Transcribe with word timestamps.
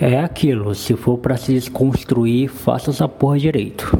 É 0.00 0.20
aquilo, 0.20 0.74
se 0.76 0.94
for 0.94 1.18
para 1.18 1.36
se 1.36 1.52
desconstruir, 1.52 2.48
faça 2.48 2.90
essa 2.90 3.08
porra 3.08 3.36
direito. 3.36 3.98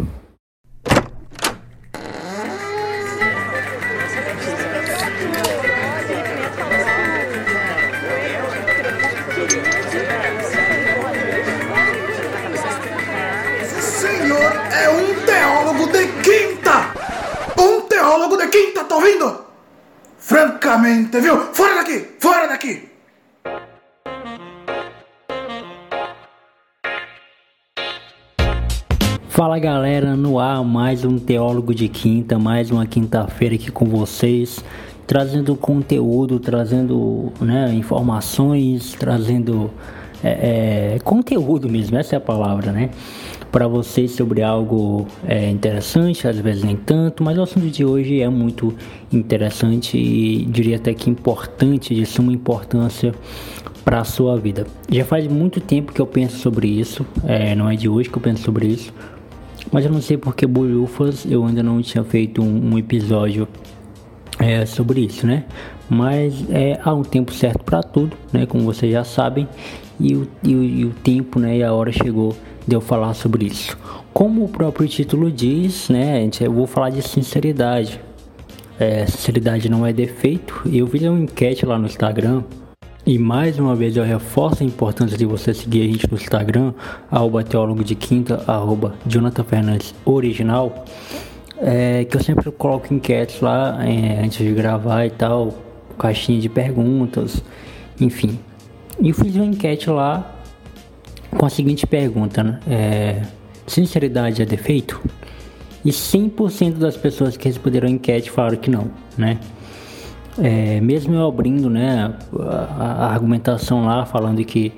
Fala 29.38 29.56
galera, 29.60 30.16
no 30.16 30.41
ar 30.41 30.65
mais 30.65 31.05
um 31.05 31.16
Teólogo 31.16 31.73
de 31.73 31.88
Quinta, 31.88 32.41
mais 32.41 32.73
uma 32.73 32.84
quinta-feira 32.84 33.55
aqui 33.55 33.70
com 33.70 33.84
vocês, 33.84 34.64
trazendo 35.06 35.55
conteúdo, 35.55 36.41
trazendo 36.41 37.33
né, 37.41 37.73
informações, 37.73 38.97
trazendo 38.98 39.70
é, 40.24 40.97
é, 40.97 40.98
conteúdo 41.05 41.69
mesmo, 41.69 41.97
essa 41.97 42.16
é 42.16 42.19
a 42.19 42.20
palavra, 42.20 42.73
né? 42.73 42.91
Para 43.52 43.69
vocês 43.69 44.11
sobre 44.11 44.42
algo 44.42 45.06
é, 45.24 45.48
interessante, 45.48 46.27
às 46.27 46.36
vezes 46.41 46.64
nem 46.64 46.75
tanto, 46.75 47.23
mas 47.23 47.39
o 47.39 47.42
assunto 47.42 47.69
de 47.69 47.84
hoje 47.84 48.20
é 48.20 48.28
muito 48.28 48.75
interessante 49.12 49.97
e 49.97 50.47
diria 50.47 50.78
até 50.78 50.92
que 50.92 51.09
importante, 51.09 51.95
de 51.95 52.05
suma 52.05 52.33
importância 52.33 53.14
para 53.84 54.00
a 54.00 54.05
sua 54.05 54.36
vida. 54.36 54.66
Já 54.91 55.05
faz 55.05 55.28
muito 55.28 55.61
tempo 55.61 55.92
que 55.92 56.00
eu 56.00 56.06
penso 56.09 56.39
sobre 56.39 56.66
isso, 56.66 57.06
é, 57.25 57.55
não 57.55 57.70
é 57.70 57.77
de 57.77 57.89
hoje 57.89 58.11
que 58.11 58.19
eu 58.19 58.20
penso 58.20 58.42
sobre 58.42 58.66
isso, 58.66 58.92
mas 59.73 59.85
eu 59.85 59.91
não 59.91 60.01
sei 60.01 60.17
porque 60.17 60.47
bolhufas 60.47 61.27
eu 61.28 61.45
ainda 61.45 61.62
não 61.62 61.81
tinha 61.83 62.05
feito 62.05 62.42
um, 62.42 62.73
um 62.73 62.78
episódio 62.78 63.47
é, 64.39 64.65
sobre 64.65 65.00
isso, 65.00 65.27
né? 65.27 65.45
Mas 65.89 66.45
é, 66.50 66.78
há 66.83 66.92
um 66.95 67.03
tempo 67.03 67.33
certo 67.33 67.65
para 67.65 67.83
tudo, 67.83 68.17
né? 68.33 68.47
Como 68.47 68.65
vocês 68.65 68.92
já 68.92 69.05
sabem, 69.05 69.48
e 69.98 70.15
o, 70.15 70.28
e, 70.42 70.55
o, 70.55 70.65
e 70.65 70.84
o 70.84 70.91
tempo, 70.91 71.39
né? 71.39 71.56
E 71.59 71.62
a 71.62 71.73
hora 71.73 71.91
chegou 71.91 72.37
de 72.67 72.75
eu 72.77 72.81
falar 72.81 73.15
sobre 73.15 73.47
isso. 73.47 73.77
Como 74.12 74.45
o 74.45 74.48
próprio 74.48 74.87
título 74.87 75.31
diz, 75.31 75.89
né? 75.89 76.28
Eu 76.41 76.53
vou 76.53 76.67
falar 76.67 76.91
de 76.91 77.03
sinceridade. 77.03 78.00
É, 78.78 79.06
sinceridade 79.06 79.69
não 79.69 79.84
é 79.84 79.93
defeito. 79.93 80.62
Eu 80.70 80.87
fiz 80.87 81.03
uma 81.03 81.19
enquete 81.19 81.67
lá 81.67 81.78
no 81.78 81.87
Instagram 81.87 82.43
e 83.09 83.19
mais 83.19 83.59
uma 83.59 83.75
vez 83.75 83.97
eu 83.97 84.05
reforço 84.05 84.62
a 84.62 84.67
importância 84.67 85.17
de 85.17 85.25
você 85.25 85.55
seguir 85.55 85.81
a 85.81 85.87
gente 85.87 86.11
no 86.11 86.19
Instagram, 86.19 86.75
arroba 87.11 87.42
teólogo 87.42 87.83
de 87.83 87.95
quinta, 87.95 88.45
arroba 88.47 88.97
Jonathan 89.06 89.45
Fernandes 89.45 89.95
original. 90.05 90.84
É, 91.56 92.05
que 92.05 92.15
eu 92.19 92.23
sempre 92.23 92.50
coloco 92.53 92.92
enquetes 92.92 93.41
lá 93.41 93.78
é, 93.83 94.23
antes 94.23 94.47
de 94.47 94.53
gravar 94.53 95.06
e 95.06 95.11
tal, 95.11 95.55
caixinha 95.98 96.39
de 96.39 96.50
perguntas, 96.50 97.42
enfim. 97.98 98.39
E 99.00 99.11
fiz 99.15 99.34
uma 99.37 99.47
enquete 99.47 99.89
lá 99.89 100.39
com 101.31 101.47
a 101.47 101.48
seguinte 101.48 101.87
pergunta, 101.87 102.45
né? 102.45 102.61
É, 102.69 103.22
sinceridade 103.67 104.43
é 104.43 104.45
defeito? 104.45 105.00
E 105.83 105.89
100% 105.89 106.75
das 106.75 106.98
pessoas 106.98 107.39
que 107.39 107.48
responderam 107.48 107.89
a 107.89 107.91
enquete 107.91 108.31
falaram 108.31 108.59
que 108.59 108.70
não, 108.70 108.91
né? 109.17 109.39
É, 110.41 110.81
mesmo 110.81 111.14
eu 111.14 111.27
abrindo 111.27 111.69
né, 111.69 112.14
a, 112.39 113.06
a 113.06 113.12
argumentação 113.12 113.84
lá, 113.84 114.06
falando 114.06 114.44
que 114.44 114.72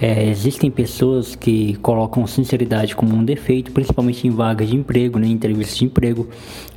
é, 0.00 0.28
existem 0.28 0.70
pessoas 0.70 1.34
que 1.34 1.76
colocam 1.76 2.26
sinceridade 2.26 2.94
como 2.94 3.14
um 3.14 3.24
defeito, 3.24 3.72
principalmente 3.72 4.26
em 4.26 4.30
vagas 4.30 4.68
de 4.68 4.76
emprego, 4.76 5.18
né, 5.18 5.28
em 5.28 5.32
entrevistas 5.32 5.76
de 5.76 5.84
emprego, 5.84 6.28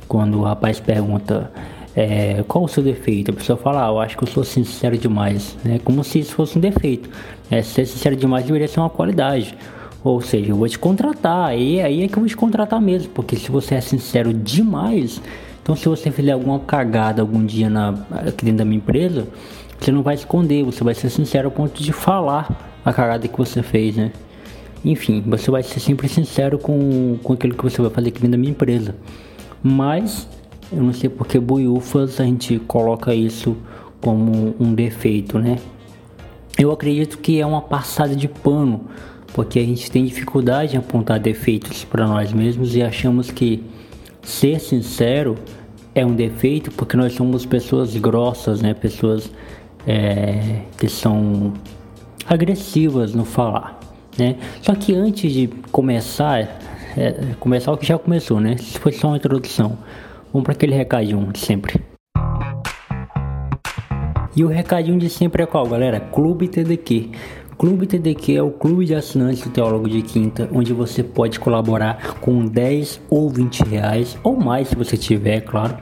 quando 0.06 0.38
o 0.38 0.42
rapaz 0.42 0.80
pergunta 0.80 1.50
é, 1.94 2.44
qual 2.46 2.64
o 2.64 2.68
seu 2.68 2.82
defeito, 2.82 3.30
a 3.30 3.34
pessoa 3.34 3.58
fala, 3.58 3.86
ah, 3.86 3.90
eu 3.90 4.00
acho 4.00 4.16
que 4.16 4.22
eu 4.24 4.28
sou 4.28 4.44
sincero 4.44 4.96
demais, 4.96 5.56
né, 5.64 5.80
como 5.84 6.04
se 6.04 6.20
isso 6.20 6.34
fosse 6.34 6.56
um 6.56 6.60
defeito. 6.60 7.10
É, 7.50 7.62
ser 7.62 7.84
sincero 7.84 8.14
demais 8.16 8.44
deveria 8.44 8.68
ser 8.68 8.80
uma 8.80 8.90
qualidade. 8.90 9.56
Ou 10.02 10.20
seja, 10.22 10.50
eu 10.50 10.56
vou 10.56 10.66
te 10.66 10.78
contratar, 10.78 11.58
e 11.58 11.78
aí 11.80 12.04
é 12.04 12.08
que 12.08 12.14
eu 12.14 12.20
vou 12.20 12.28
te 12.28 12.36
contratar 12.36 12.80
mesmo, 12.80 13.10
porque 13.10 13.36
se 13.36 13.50
você 13.50 13.74
é 13.74 13.80
sincero 13.82 14.32
demais, 14.32 15.20
então, 15.70 15.76
se 15.76 15.88
você 15.88 16.10
fizer 16.10 16.32
alguma 16.32 16.58
cagada 16.58 17.22
algum 17.22 17.46
dia 17.46 17.70
na, 17.70 17.90
aqui 18.10 18.44
dentro 18.44 18.58
da 18.58 18.64
minha 18.64 18.78
empresa, 18.78 19.28
você 19.78 19.92
não 19.92 20.02
vai 20.02 20.16
esconder, 20.16 20.64
você 20.64 20.82
vai 20.82 20.94
ser 20.96 21.08
sincero 21.10 21.46
ao 21.46 21.52
ponto 21.52 21.80
de 21.80 21.92
falar 21.92 22.80
a 22.84 22.92
cagada 22.92 23.28
que 23.28 23.38
você 23.38 23.62
fez, 23.62 23.94
né? 23.94 24.10
Enfim, 24.84 25.22
você 25.24 25.48
vai 25.48 25.62
ser 25.62 25.78
sempre 25.78 26.08
sincero 26.08 26.58
com, 26.58 27.16
com 27.22 27.34
aquilo 27.34 27.54
que 27.54 27.62
você 27.62 27.80
vai 27.80 27.88
fazer 27.88 28.08
aqui 28.08 28.18
dentro 28.18 28.32
da 28.32 28.36
minha 28.36 28.50
empresa. 28.50 28.96
Mas, 29.62 30.28
eu 30.72 30.82
não 30.82 30.92
sei 30.92 31.08
porque 31.08 31.38
buiufas 31.38 32.20
a 32.20 32.24
gente 32.24 32.58
coloca 32.66 33.14
isso 33.14 33.56
como 34.00 34.56
um 34.58 34.74
defeito, 34.74 35.38
né? 35.38 35.56
Eu 36.58 36.72
acredito 36.72 37.18
que 37.18 37.40
é 37.40 37.46
uma 37.46 37.62
passada 37.62 38.16
de 38.16 38.26
pano, 38.26 38.86
porque 39.32 39.60
a 39.60 39.64
gente 39.64 39.88
tem 39.88 40.04
dificuldade 40.04 40.74
em 40.74 40.80
apontar 40.80 41.20
defeitos 41.20 41.84
para 41.84 42.08
nós 42.08 42.32
mesmos 42.32 42.74
e 42.74 42.82
achamos 42.82 43.30
que 43.30 43.62
ser 44.20 44.58
sincero 44.58 45.36
é 45.94 46.04
um 46.04 46.14
defeito 46.14 46.70
porque 46.70 46.96
nós 46.96 47.12
somos 47.12 47.44
pessoas 47.44 47.96
grossas, 47.96 48.62
né? 48.62 48.74
Pessoas 48.74 49.30
é, 49.86 50.62
que 50.78 50.88
são 50.88 51.52
agressivas 52.26 53.14
no 53.14 53.24
falar, 53.24 53.78
né? 54.18 54.36
Só 54.62 54.74
que 54.74 54.94
antes 54.94 55.32
de 55.32 55.48
começar, 55.72 56.60
é, 56.96 57.34
começar 57.38 57.72
o 57.72 57.76
que 57.76 57.86
já 57.86 57.98
começou, 57.98 58.40
né? 58.40 58.56
Se 58.56 58.78
foi 58.78 58.92
só 58.92 59.08
uma 59.08 59.16
introdução, 59.16 59.78
vamos 60.32 60.44
para 60.44 60.52
aquele 60.52 60.74
recadinho 60.74 61.32
de 61.32 61.38
sempre. 61.38 61.80
E 64.36 64.44
o 64.44 64.48
recadinho 64.48 64.98
de 64.98 65.10
sempre 65.10 65.42
é 65.42 65.46
qual, 65.46 65.66
galera? 65.66 65.98
Clube 65.98 66.46
TDQ. 66.46 67.10
Clube 67.60 67.86
TDQ 67.86 68.36
é 68.36 68.42
o 68.42 68.50
clube 68.50 68.86
de 68.86 68.94
assinantes 68.94 69.42
do 69.42 69.50
Teólogo 69.50 69.86
de 69.86 70.00
Quinta, 70.00 70.48
onde 70.50 70.72
você 70.72 71.04
pode 71.04 71.38
colaborar 71.38 72.18
com 72.18 72.46
10 72.46 73.02
ou 73.10 73.28
20 73.28 73.64
reais, 73.64 74.16
ou 74.22 74.34
mais 74.34 74.68
se 74.68 74.74
você 74.74 74.96
tiver, 74.96 75.42
claro, 75.42 75.76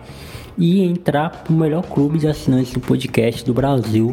e 0.59 0.83
entrar 0.83 1.31
para 1.31 1.53
o 1.53 1.57
melhor 1.57 1.85
clube 1.85 2.19
de 2.19 2.27
assinantes 2.27 2.73
do 2.73 2.81
podcast 2.81 3.45
do 3.45 3.55
Brasil. 3.55 4.13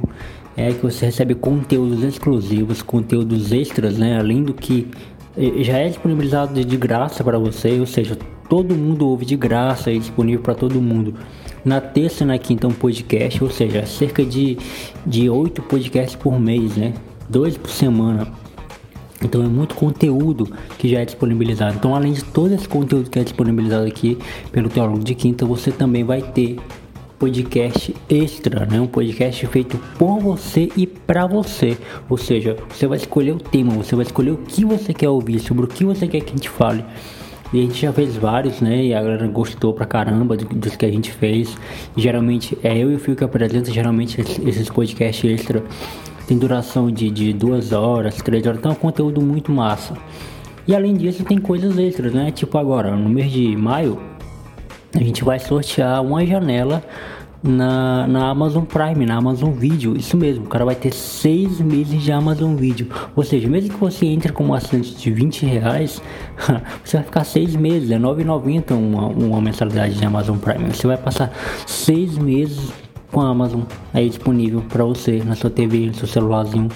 É 0.56 0.74
que 0.74 0.84
você 0.84 1.08
recebe 1.08 1.34
conteúdos 1.34 2.04
exclusivos, 2.04 2.84
conteúdos 2.84 3.52
extras, 3.52 3.98
né? 3.98 4.20
Além 4.20 4.44
do 4.44 4.54
que 4.54 4.88
eh, 5.36 5.64
já 5.64 5.80
é 5.80 5.88
disponibilizado 5.88 6.64
de 6.64 6.78
graça 6.78 7.24
para 7.24 7.40
você, 7.40 7.80
ou 7.80 7.88
seja, 7.88 8.16
todo 8.48 8.76
mundo 8.76 9.10
ouve 9.10 9.26
de 9.26 9.36
graça 9.36 9.92
e 9.92 9.98
disponível 9.98 10.44
para 10.44 10.54
todo 10.54 10.80
mundo. 10.80 11.16
Na 11.66 11.82
terça 11.82 12.24
e 12.24 12.28
na 12.28 12.38
quinta 12.38 12.68
um 12.68 12.74
podcast, 12.74 13.44
ou 13.44 13.50
seja, 13.50 13.88
cerca 13.88 14.24
de, 14.24 14.56
de 15.04 15.28
8 15.28 15.64
podcasts 15.64 16.16
por 16.16 16.40
mês, 16.40 16.78
né? 16.78 16.94
Dois 17.30 17.58
por 17.58 17.70
semana. 17.70 18.28
Então 19.22 19.44
é 19.44 19.48
muito 19.48 19.76
conteúdo 19.76 20.48
que 20.78 20.90
já 20.90 21.00
é 21.00 21.06
disponibilizado. 21.06 21.76
Então, 21.76 21.96
além 21.96 22.14
de 22.14 22.24
todo 22.24 22.54
esse 22.54 22.68
conteúdo 22.68 23.10
que 23.10 23.18
é 23.18 23.24
disponibilizado 23.24 23.88
aqui 23.88 24.18
pelo 24.52 24.70
Teólogo 24.70 25.04
de 25.04 25.16
Quinta, 25.16 25.46
você 25.46 25.72
também 25.72 26.04
vai 26.04 26.22
ter 26.22 26.58
podcast 27.18 27.96
extra, 28.10 28.66
né? 28.66 28.80
Um 28.80 28.88
podcast 28.88 29.48
feito 29.48 29.80
por 29.98 30.20
você 30.20 30.70
e 30.76 30.86
para 30.86 31.26
você. 31.26 31.78
Ou 32.10 32.18
seja, 32.18 32.58
você 32.70 32.88
vai 32.88 32.98
escolher 32.98 33.32
o 33.32 33.40
tema, 33.40 33.72
você 33.72 33.96
vai 33.96 34.06
escolher 34.06 34.32
o 34.32 34.38
que 34.38 34.66
você 34.66 34.94
quer 34.94 35.10
ouvir, 35.10 35.40
sobre 35.40 35.66
o 35.66 35.68
que 35.68 35.86
você 35.86 36.08
quer 36.08 36.20
que 36.22 36.32
a 36.32 36.36
gente 36.36 36.50
fale. 36.50 36.84
E 37.54 37.60
a 37.60 37.62
gente 37.62 37.82
já 37.82 37.94
fez 37.94 38.18
vários, 38.18 38.60
né? 38.60 38.84
E 38.84 38.94
a 38.94 39.02
galera 39.02 39.28
gostou 39.28 39.74
pra 39.74 39.86
caramba 39.86 40.36
dos 40.36 40.76
que 40.76 40.86
a 40.86 40.92
gente 40.92 41.12
fez. 41.12 41.56
Geralmente 41.96 42.58
é 42.62 42.78
eu 42.78 42.92
e 42.92 42.96
o 42.96 43.00
Fio 43.00 43.16
que 43.16 43.24
apresenta 43.24 43.72
geralmente 43.72 44.20
esses 44.20 44.70
podcasts 44.70 45.24
extra 45.24 45.64
tem 46.28 46.38
duração 46.38 46.90
de, 46.92 47.10
de 47.10 47.34
duas 47.34 47.72
horas, 47.72 48.16
três 48.18 48.46
horas, 48.46 48.60
então 48.60 48.72
é 48.72 48.74
um 48.74 48.78
conteúdo 48.78 49.22
muito 49.22 49.52
massa. 49.52 49.94
E 50.68 50.76
além 50.76 50.96
disso 50.96 51.24
tem 51.24 51.38
coisas 51.38 51.78
extras, 51.78 52.14
né? 52.14 52.32
Tipo 52.32 52.58
agora, 52.58 52.96
no 52.96 53.10
mês 53.10 53.32
de 53.32 53.56
maio, 53.56 54.00
a 54.96 55.00
gente 55.00 55.24
vai 55.24 55.40
sortear 55.40 56.02
uma 56.02 56.26
janela 56.26 56.84
na, 57.44 58.08
na 58.08 58.30
Amazon 58.30 58.64
Prime, 58.64 59.06
na 59.06 59.18
Amazon 59.18 59.52
Video. 59.52 59.96
Isso 59.96 60.18
mesmo, 60.18 60.46
o 60.46 60.48
cara 60.48 60.66
vai 60.66 60.74
ter 60.74 60.92
seis 60.92 61.62
meses 61.62 62.02
de 62.02 62.12
Amazon 62.12 62.56
Video. 62.56 62.88
Ou 63.16 63.24
seja, 63.24 63.48
mesmo 63.48 63.70
que 63.70 63.80
você 63.80 64.08
entre 64.08 64.32
como 64.32 64.56
assinante 64.56 64.96
de 64.96 65.12
20 65.12 65.46
reais, 65.46 66.02
você 66.84 66.98
vai 66.98 67.06
ficar 67.06 67.24
seis 67.24 67.56
meses, 67.56 67.92
é 67.92 68.00
9,90 68.00 68.72
uma, 68.72 69.08
uma 69.08 69.42
mensalidade 69.42 69.94
de 69.94 70.06
Amazon 70.06 70.38
Prime. 70.38 70.74
Você 70.74 70.88
vai 70.88 70.98
passar 70.98 71.32
seis 71.68 72.18
meses 72.18 72.72
com 73.16 73.22
a 73.22 73.30
Amazon 73.30 73.62
aí 73.94 74.10
disponível 74.10 74.62
para 74.68 74.84
você 74.84 75.24
na 75.24 75.36
sua 75.36 75.50
TV, 75.50 75.86
no 75.88 75.94
seu 75.94 76.06
celularzinho. 76.06 76.68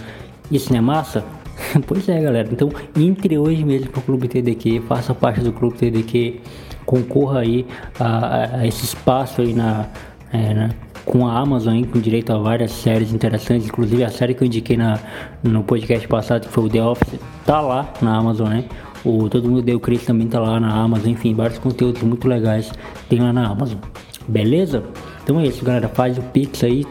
Isso 0.49 0.71
não 0.71 0.77
é 0.77 0.81
massa? 0.81 1.25
pois 1.85 2.07
é, 2.07 2.21
galera. 2.21 2.47
Então, 2.49 2.71
entre 2.95 3.37
hoje 3.37 3.65
mesmo 3.65 3.89
pro 3.89 4.01
Clube 4.01 4.29
TDQ, 4.29 4.83
faça 4.87 5.13
parte 5.13 5.41
do 5.41 5.51
Clube 5.51 5.75
TDQ, 5.75 6.39
concorra 6.85 7.41
aí 7.41 7.67
a, 7.99 8.59
a 8.59 8.65
esse 8.65 8.85
espaço 8.85 9.41
aí 9.41 9.53
na, 9.53 9.87
é, 10.31 10.53
na 10.53 10.69
com 11.03 11.27
a 11.27 11.37
Amazon, 11.37 11.73
hein, 11.73 11.83
com 11.83 11.99
direito 11.99 12.31
a 12.31 12.37
várias 12.37 12.71
séries 12.71 13.11
interessantes, 13.11 13.67
inclusive 13.67 14.03
a 14.03 14.09
série 14.09 14.33
que 14.33 14.43
eu 14.43 14.45
indiquei 14.45 14.77
na, 14.77 14.97
no 15.43 15.63
podcast 15.63 16.07
passado, 16.07 16.47
que 16.47 16.53
foi 16.53 16.65
o 16.65 16.69
The 16.69 16.83
Office, 16.83 17.19
tá 17.45 17.59
lá 17.59 17.91
na 18.01 18.15
Amazon, 18.15 18.49
né? 18.49 18.65
O 19.03 19.27
Todo 19.27 19.49
Mundo 19.49 19.61
Deu 19.61 19.79
Cris 19.79 20.05
também 20.05 20.27
tá 20.27 20.39
lá 20.39 20.59
na 20.59 20.71
Amazon, 20.71 21.09
enfim, 21.09 21.33
vários 21.33 21.57
conteúdos 21.57 22.01
muito 22.03 22.27
legais 22.27 22.71
tem 23.09 23.19
lá 23.19 23.33
na 23.33 23.47
Amazon. 23.47 23.79
Beleza? 24.27 24.83
Então 25.29 25.39
é 25.39 25.45
isso, 25.45 25.63
galera. 25.63 25.87
Faz 25.87 26.17
o 26.17 26.23
Pix 26.23 26.63
aí. 26.63 26.83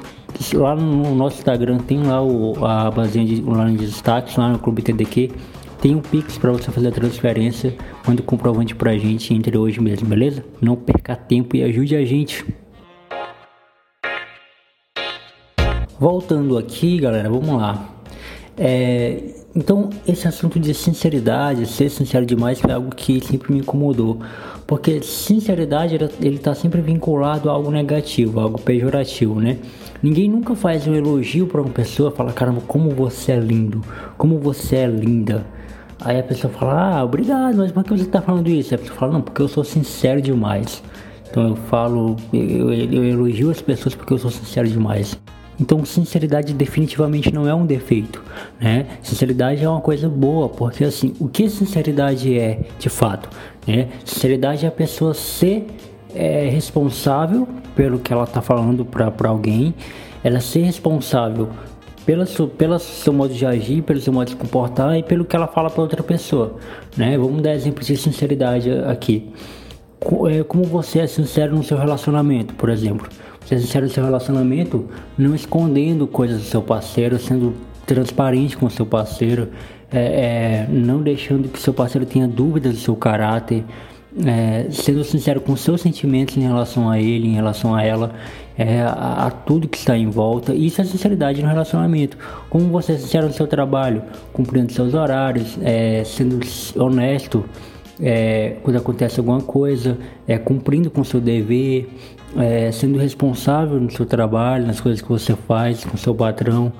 Lá 0.54 0.76
no 0.76 1.12
nosso 1.12 1.38
Instagram 1.38 1.78
tem 1.78 2.04
lá 2.04 2.22
o, 2.22 2.64
a 2.64 2.88
basinha 2.88 3.26
de, 3.26 3.40
de 3.40 3.76
destaques, 3.84 4.36
lá 4.36 4.48
no 4.48 4.60
Clube 4.60 4.80
TDQ. 4.80 5.32
Tem 5.80 5.96
um 5.96 6.00
Pix 6.00 6.38
para 6.38 6.52
você 6.52 6.70
fazer 6.70 6.86
a 6.86 6.92
transferência. 6.92 7.74
Manda 8.06 8.22
o 8.22 8.24
comprovante 8.24 8.76
pra 8.76 8.96
gente 8.96 9.34
entre 9.34 9.58
hoje 9.58 9.80
mesmo, 9.80 10.06
beleza? 10.06 10.44
Não 10.60 10.76
perca 10.76 11.16
tempo 11.16 11.56
e 11.56 11.64
ajude 11.64 11.96
a 11.96 12.04
gente. 12.04 12.46
Voltando 15.98 16.56
aqui, 16.58 17.00
galera, 17.00 17.28
vamos 17.28 17.60
lá. 17.60 17.88
É, 18.56 19.34
então, 19.56 19.88
esse 20.06 20.28
assunto 20.28 20.60
de 20.60 20.74
sinceridade, 20.74 21.66
ser 21.66 21.88
sincero 21.88 22.24
demais, 22.26 22.60
foi 22.60 22.70
algo 22.70 22.94
que 22.94 23.20
sempre 23.20 23.52
me 23.52 23.60
incomodou. 23.60 24.18
Porque 24.66 25.00
sinceridade, 25.02 25.94
ele 26.20 26.36
está 26.36 26.54
sempre 26.54 26.80
vinculado 26.82 27.48
a 27.48 27.52
algo 27.54 27.70
negativo, 27.70 28.38
algo 28.38 28.60
pejorativo, 28.60 29.40
né? 29.40 29.58
Ninguém 30.02 30.28
nunca 30.28 30.54
faz 30.54 30.86
um 30.86 30.94
elogio 30.94 31.46
para 31.46 31.62
uma 31.62 31.70
pessoa, 31.70 32.10
fala, 32.10 32.32
caramba, 32.32 32.60
como 32.66 32.90
você 32.90 33.32
é 33.32 33.40
lindo, 33.40 33.82
como 34.16 34.38
você 34.38 34.76
é 34.76 34.86
linda. 34.86 35.46
Aí 36.00 36.20
a 36.20 36.22
pessoa 36.22 36.52
fala, 36.52 36.98
ah, 36.98 37.04
obrigado, 37.04 37.56
mas 37.56 37.72
por 37.72 37.82
que 37.82 37.90
você 37.90 38.02
está 38.02 38.22
falando 38.22 38.48
isso? 38.48 38.74
A 38.74 38.78
pessoa 38.78 38.96
fala, 38.96 39.12
não, 39.14 39.22
porque 39.22 39.42
eu 39.42 39.48
sou 39.48 39.64
sincero 39.64 40.22
demais. 40.22 40.82
Então 41.28 41.48
eu 41.48 41.56
falo, 41.56 42.16
eu, 42.32 42.72
eu 42.72 43.04
elogio 43.04 43.50
as 43.50 43.60
pessoas 43.60 43.94
porque 43.94 44.12
eu 44.12 44.18
sou 44.18 44.30
sincero 44.30 44.68
demais. 44.68 45.18
Então, 45.60 45.84
sinceridade 45.84 46.54
definitivamente 46.54 47.34
não 47.34 47.48
é 47.48 47.54
um 47.54 47.66
defeito, 47.66 48.22
né? 48.60 48.86
Sinceridade 49.02 49.64
é 49.64 49.68
uma 49.68 49.80
coisa 49.80 50.08
boa, 50.08 50.48
porque 50.48 50.84
assim, 50.84 51.14
o 51.18 51.28
que 51.28 51.48
sinceridade 51.48 52.38
é 52.38 52.60
de 52.78 52.88
fato, 52.88 53.28
né? 53.66 53.88
Sinceridade 54.04 54.64
é 54.64 54.68
a 54.68 54.72
pessoa 54.72 55.14
ser 55.14 55.66
é, 56.14 56.48
responsável 56.48 57.48
pelo 57.74 57.98
que 57.98 58.12
ela 58.12 58.24
está 58.24 58.40
falando 58.40 58.84
para 58.84 59.28
alguém, 59.28 59.74
ela 60.22 60.40
ser 60.40 60.62
responsável 60.62 61.48
pelo 62.06 62.24
seu, 62.26 62.48
pelo 62.48 62.78
seu 62.78 63.12
modo 63.12 63.34
de 63.34 63.44
agir, 63.44 63.82
pelo 63.82 64.00
seu 64.00 64.12
modo 64.12 64.28
de 64.28 64.36
comportar 64.36 64.96
e 64.96 65.02
pelo 65.02 65.24
que 65.24 65.36
ela 65.36 65.46
fala 65.46 65.68
para 65.68 65.82
outra 65.82 66.02
pessoa, 66.02 66.56
né? 66.96 67.18
Vamos 67.18 67.42
dar 67.42 67.54
exemplos 67.54 67.86
de 67.86 67.96
sinceridade 67.96 68.70
aqui. 68.86 69.30
É, 70.30 70.42
como 70.44 70.64
você 70.64 71.00
é 71.00 71.06
sincero 71.06 71.56
no 71.56 71.62
seu 71.62 71.76
relacionamento, 71.76 72.54
por 72.54 72.70
exemplo. 72.70 73.08
Ser 73.48 73.60
sincero 73.60 73.86
no 73.86 73.90
seu 73.90 74.04
relacionamento, 74.04 74.84
não 75.16 75.34
escondendo 75.34 76.06
coisas 76.06 76.42
do 76.42 76.44
seu 76.44 76.60
parceiro, 76.60 77.18
sendo 77.18 77.54
transparente 77.86 78.54
com 78.54 78.66
o 78.66 78.70
seu 78.70 78.84
parceiro, 78.84 79.48
é, 79.90 80.66
é, 80.66 80.66
não 80.70 81.00
deixando 81.00 81.48
que 81.48 81.58
seu 81.58 81.72
parceiro 81.72 82.06
tenha 82.06 82.28
dúvidas 82.28 82.74
do 82.74 82.78
seu 82.78 82.94
caráter, 82.94 83.64
é, 84.22 84.66
sendo 84.70 85.02
sincero 85.02 85.40
com 85.40 85.56
seus 85.56 85.80
sentimentos 85.80 86.36
em 86.36 86.42
relação 86.42 86.90
a 86.90 87.00
ele, 87.00 87.26
em 87.26 87.36
relação 87.36 87.74
a 87.74 87.82
ela, 87.82 88.14
é, 88.58 88.82
a, 88.82 89.28
a, 89.28 89.30
tudo 89.30 89.66
que 89.66 89.78
está 89.78 89.96
em 89.96 90.10
volta. 90.10 90.54
Isso 90.54 90.82
é 90.82 90.84
sinceridade 90.84 91.40
no 91.40 91.48
relacionamento. 91.48 92.18
Como 92.50 92.68
você 92.68 92.92
é 92.92 92.98
sincero 92.98 93.28
no 93.28 93.32
seu 93.32 93.46
trabalho, 93.46 94.02
cumprindo 94.30 94.70
seus 94.74 94.92
horários, 94.92 95.56
é, 95.62 96.04
sendo 96.04 96.38
honesto 96.76 97.46
é, 97.98 98.56
quando 98.62 98.76
acontece 98.76 99.18
alguma 99.18 99.40
coisa, 99.40 99.96
cumprindo 100.44 100.90
com 100.90 101.02
seu 101.02 101.18
dever, 101.18 101.88
é, 102.36 102.70
sendo 102.70 102.98
responsável 102.98 103.80
no 103.80 103.90
seu 103.90 104.04
trabalho, 104.04 104.66
nas 104.66 104.80
coisas 104.80 105.00
que 105.00 105.08
você 105.08 105.34
faz 105.34 105.84
com 105.84 105.96
seu 105.96 106.14
patrão. 106.14 106.72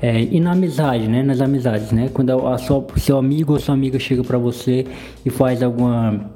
É, 0.00 0.20
e 0.20 0.40
na 0.40 0.52
amizade, 0.52 1.08
né? 1.08 1.22
Nas 1.22 1.40
amizades, 1.40 1.90
né? 1.90 2.10
Quando 2.12 2.46
a 2.46 2.58
sua, 2.58 2.84
seu 2.96 3.16
amigo 3.16 3.54
ou 3.54 3.58
sua 3.58 3.74
amiga 3.74 3.98
chega 3.98 4.22
para 4.22 4.36
você 4.36 4.86
e 5.24 5.30
faz 5.30 5.62
alguma, 5.62 6.30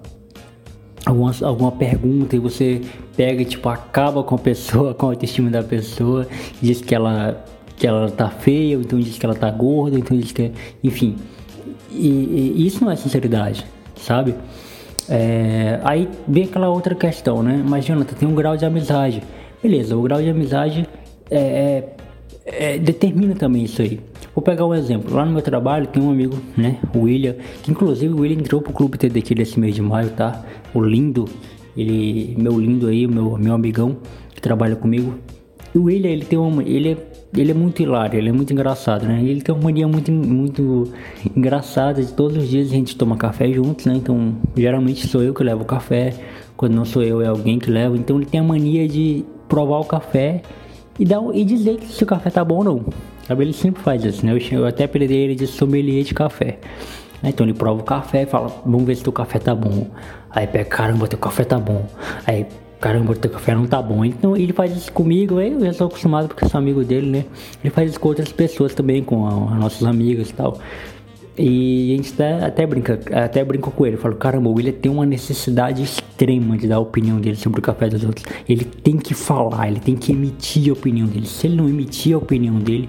alguma 1.05 1.33
alguma 1.43 1.73
pergunta 1.73 2.35
e 2.35 2.39
você 2.39 2.81
pega 3.17 3.43
e 3.43 3.45
tipo 3.45 3.69
acaba 3.69 4.23
com 4.23 4.35
a 4.35 4.39
pessoa, 4.39 4.95
com 4.95 5.07
a 5.07 5.11
autoestima 5.11 5.51
da 5.51 5.63
pessoa, 5.63 6.27
diz 6.63 6.81
que 6.81 6.95
ela 6.95 7.45
que 7.77 7.87
ela 7.87 8.11
tá 8.11 8.29
feia, 8.29 8.77
ou 8.77 8.83
então 8.83 8.99
diz 8.99 9.19
que 9.19 9.25
ela 9.25 9.35
tá 9.35 9.51
gorda, 9.51 9.97
ou 9.97 9.99
então 10.03 10.17
diz 10.17 10.33
que, 10.33 10.53
enfim. 10.85 11.17
E, 11.91 12.55
e 12.57 12.67
isso 12.67 12.85
não 12.85 12.93
é 12.93 12.97
sinceridade, 12.97 13.65
sabe? 13.97 14.35
É, 15.11 15.81
aí 15.83 16.09
vem 16.29 16.45
aquela 16.45 16.69
outra 16.69 16.95
questão, 16.95 17.43
né? 17.43 17.63
Mas, 17.67 17.85
Jonathan, 17.85 18.15
tem 18.15 18.29
um 18.29 18.35
grau 18.35 18.57
de 18.57 18.65
amizade. 18.65 19.21
Beleza, 19.61 19.97
o 19.97 20.03
grau 20.03 20.23
de 20.23 20.31
amizade 20.31 20.89
é, 21.29 21.39
é, 22.47 22.75
é, 22.75 22.79
determina 22.79 23.35
também 23.35 23.65
isso 23.65 23.83
aí. 23.83 23.99
Vou 24.33 24.43
pegar 24.43 24.65
um 24.65 24.73
exemplo. 24.73 25.13
Lá 25.13 25.25
no 25.25 25.33
meu 25.33 25.43
trabalho 25.43 25.89
tem 25.89 26.01
um 26.01 26.11
amigo, 26.11 26.39
né? 26.57 26.79
O 26.95 27.01
William, 27.01 27.35
que 27.63 27.73
inclusive 27.73 28.15
o 28.15 28.21
William 28.21 28.39
entrou 28.39 28.63
pro 28.63 28.73
clube 28.73 28.97
TDQ 28.97 29.35
desse 29.35 29.59
mês 29.59 29.75
de 29.75 29.83
maio, 29.83 30.11
tá? 30.11 30.45
O 30.73 30.81
lindo, 30.81 31.25
ele, 31.77 32.37
meu 32.39 32.59
lindo 32.59 32.87
aí, 32.87 33.09
meu, 33.09 33.37
meu 33.37 33.53
amigão 33.53 33.97
que 34.33 34.41
trabalha 34.41 34.77
comigo. 34.77 35.15
E 35.75 35.79
o 35.79 35.85
William, 35.85 36.11
ele 36.11 36.25
tem 36.25 36.39
uma. 36.39 36.63
Ele 36.63 36.93
é 36.93 36.97
ele 37.33 37.53
é 37.53 37.55
muito 37.55 37.81
hilário, 37.81 38.19
ele 38.19 38.29
é 38.29 38.33
muito 38.33 38.53
engraçado, 38.53 39.07
né? 39.07 39.23
Ele 39.23 39.41
tem 39.41 39.55
uma 39.55 39.65
mania 39.65 39.87
muito, 39.87 40.11
muito 40.11 40.93
engraçada 41.37 42.03
de 42.03 42.13
todos 42.13 42.37
os 42.37 42.49
dias 42.49 42.69
a 42.69 42.71
gente 42.71 42.97
toma 42.97 43.17
café 43.17 43.51
juntos, 43.53 43.87
né? 43.87 43.95
Então, 43.95 44.35
geralmente 44.57 45.07
sou 45.07 45.23
eu 45.23 45.33
que 45.33 45.45
levo 45.45 45.63
o 45.63 45.65
café, 45.65 46.13
quando 46.57 46.75
não 46.75 46.85
sou 46.85 47.03
eu 47.03 47.23
é 47.23 47.29
alguém 47.29 47.59
que 47.59 47.71
leva. 47.71 47.97
Então, 47.97 48.17
ele 48.17 48.27
tem 48.27 48.41
a 48.41 48.43
mania 48.43 48.89
de 48.89 49.25
provar 49.49 49.79
o 49.79 49.85
café 49.85 50.43
e, 50.99 51.05
dar, 51.05 51.21
e 51.33 51.45
dizer 51.45 51.81
se 51.83 52.03
o 52.03 52.07
café 52.07 52.31
tá 52.31 52.45
bom 52.45 52.59
ou 52.59 52.65
não. 52.65 52.85
Sabe? 53.29 53.45
Ele 53.45 53.53
sempre 53.53 53.81
faz 53.81 54.05
isso, 54.05 54.27
né? 54.27 54.33
Eu, 54.33 54.59
eu 54.59 54.67
até 54.67 54.89
perdi 54.89 55.15
ele 55.15 55.37
de 55.37 55.47
sommelier 55.47 56.03
de 56.03 56.15
café. 56.15 56.59
Então 57.23 57.47
ele 57.47 57.55
prova 57.55 57.81
o 57.81 57.85
café 57.85 58.23
e 58.23 58.27
fala, 58.27 58.49
vamos 58.65 58.85
ver 58.85 58.97
se 58.97 59.09
o 59.09 59.13
café 59.13 59.39
tá 59.39 59.55
bom. 59.55 59.87
Aí 60.31 60.47
pega, 60.47 60.65
caramba, 60.65 61.07
teu 61.07 61.19
café 61.19 61.45
tá 61.45 61.59
bom. 61.59 61.85
Aí 62.27 62.47
caramba, 62.81 63.13
o 63.13 63.17
teu 63.17 63.31
café 63.31 63.55
não 63.55 63.67
tá 63.67 63.81
bom. 63.83 64.05
Então 64.05 64.37
ele 64.37 64.53
faz 64.53 64.75
isso 64.77 64.93
comigo, 64.93 65.41
eu 65.41 65.61
já 65.67 65.73
sou 65.75 65.87
acostumado 65.87 66.29
porque 66.29 66.49
sou 66.49 66.59
amigo 66.59 66.83
dele, 66.83 67.07
né? 67.07 67.25
Ele 67.63 67.71
faz 67.71 67.91
isso 67.91 68.01
com 68.01 68.09
outras 68.09 68.33
pessoas 68.33 68.75
também, 68.75 69.05
com 69.05 69.27
as 69.27 69.59
nossas 69.59 69.85
amigas 69.85 70.31
e 70.31 70.35
tal. 70.35 70.59
E 71.39 71.93
a 71.93 71.97
gente 71.97 72.13
até, 72.13 72.45
até 72.45 72.67
brinca, 72.67 73.01
até 73.25 73.45
brinca 73.45 73.71
com 73.71 73.87
ele, 73.87 73.97
falo, 73.97 74.17
caramba, 74.17 74.49
o 74.51 74.55
William 74.55 74.73
tem 74.73 74.91
uma 74.91 75.07
necessidade 75.07 75.83
extrema 75.83 76.57
de 76.59 76.67
dar 76.67 76.77
a 76.77 76.81
opinião 76.81 77.19
dele 77.19 77.37
sobre 77.37 77.61
o 77.61 77.63
café 77.63 77.89
dos 77.89 78.05
outros. 78.05 78.27
Ele 78.49 78.65
tem 78.65 78.99
que 78.99 79.15
falar, 79.15 79.69
ele 79.69 79.81
tem 79.81 79.97
que 79.97 80.13
emitir 80.13 80.71
a 80.71 80.73
opinião 80.73 81.07
dele. 81.07 81.27
Se 81.27 81.47
ele 81.47 81.57
não 81.57 81.69
emitir 81.69 82.15
a 82.15 82.19
opinião 82.19 82.59
dele, 82.59 82.89